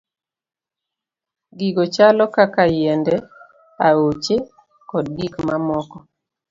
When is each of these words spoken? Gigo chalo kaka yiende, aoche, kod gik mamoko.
Gigo 1.57 1.83
chalo 1.95 2.23
kaka 2.35 2.63
yiende, 2.75 3.15
aoche, 3.87 4.35
kod 4.89 5.05
gik 5.17 5.33
mamoko. 5.47 5.97